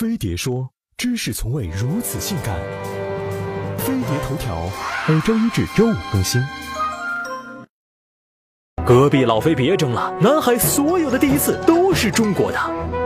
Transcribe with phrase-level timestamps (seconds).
[0.00, 0.66] 飞碟说
[0.96, 2.58] ：“知识从未如此性感。”
[3.76, 4.66] 飞碟头条
[5.06, 6.42] 每周一至周五更新。
[8.86, 12.99] 隔壁老飞别争了，南海所有的第一次都是中国的。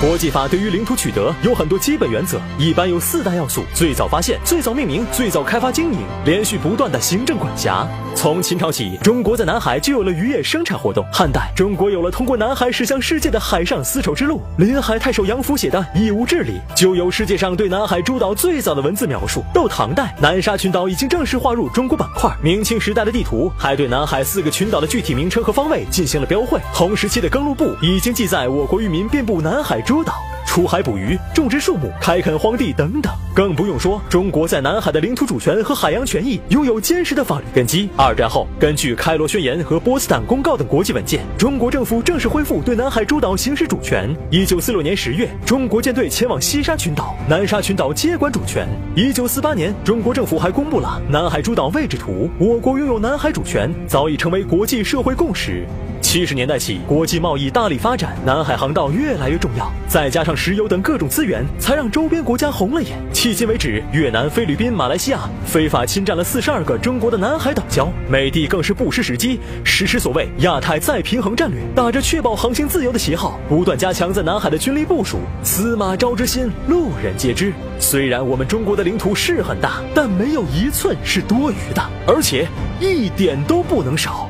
[0.00, 7.86] 国际法对于领土取得有很多基本原则，一般有四大要素：最早发现、最早命名、最早开发经营、连续不断的行政管辖。
[8.16, 11.04] 从秦朝起，中国在南海就有了渔业生产活动。
[11.12, 14.40] 汉代，中国有了通过南海驶向世界的海上丝绸之路。
[14.56, 19.44] 临海太守杨福写的《义务治理》就有世界上对南海诸岛最早的文字描述。
[19.52, 22.34] 到唐代，南沙群岛已经正式划入中国板块。
[22.42, 26.58] 明清时代的地图还对南海四个群岛的具体名称和方位进行了标绘。
[26.74, 29.78] 同时期的更录簿已经记载我国渔民遍布南海。
[29.90, 37.88] 诸岛出海捕鱼、种植树木、开垦荒地等等，更不用说中国在南海的领土主权和海洋权益拥有坚实的法律根基。
[37.96, 44.08] 二战后，根据《开罗宣言》和《波茨坦公告》等国际文件，中国政府正式恢复对南海诸岛行使主权。
[44.30, 48.68] 一九四六年十月，中国舰队前往西沙群岛，南沙群岛接管主权。
[48.94, 55.66] 一九四八年，中国政府还公布了南海诸岛位置图，我国拥有南海主权早已成为国际社会共识。
[56.00, 62.98] 七十年代起，国际贸易大力发展，南海航道越来越重要，再加上石油等各种资源，才让周边国家红了眼。
[63.12, 75.18] 迄今为止，越南、菲律宾、马来西亚非法侵占了四十二个中国的南海岛礁，美帝更是不失时机，实施所谓亚太再平衡战略，打着确保航行自由的旗号，不断加强在南海的军力部署。
[75.44, 77.52] 司马昭之心，路人皆知。
[77.78, 82.48] 虽然我们中国的领土是很大，但没有一寸是多余的，而且
[82.80, 84.28] 一点都不能少。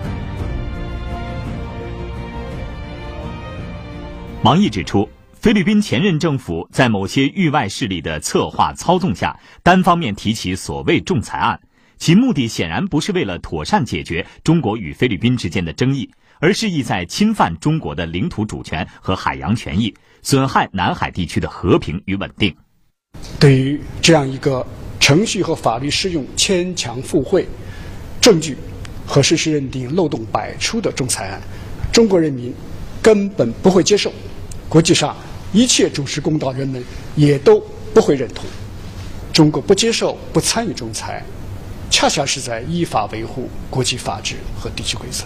[4.43, 11.61] 王毅指出，菲律宾前任政府在某些域外势力的策划操纵下，单方面提起所谓仲裁案，
[11.99, 22.55] 其目的显然不是为了妥善解决中国与菲律宾之间的争议，而是意在侵犯中国的领土主权和海洋权益，损害南海地区的和平与稳定。
[23.39, 24.67] 对于这样一个
[24.99, 27.47] 程序和法律适用牵强附会、
[28.23, 28.57] 证据
[29.07, 31.39] 和事实认定漏洞百出的仲裁案，
[31.93, 32.55] 中国人民
[33.03, 34.11] 根本不会接受。
[34.71, 35.17] 国际上
[35.53, 36.81] 一切主持公道人们
[37.17, 37.61] 也都
[37.93, 38.45] 不会认同，
[39.33, 41.25] 中国不接受、不参与仲裁，
[41.91, 45.25] 恰恰是在依法维护国际法治和地区规则。